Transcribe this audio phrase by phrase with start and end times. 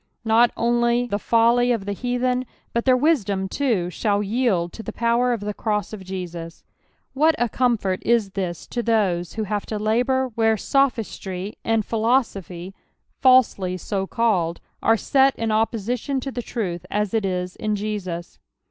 [0.25, 4.91] Not only the folly of the heathen, but their wisdom too, shall yield to the
[4.91, 6.63] power of the cross of Jesus:
[7.13, 12.23] what a comfort is this to those who have to labour where sophistry, and philo
[12.23, 12.73] sophy,
[13.19, 18.39] falsely so called, are set in opposition to tli^ruth as it is in Jesus.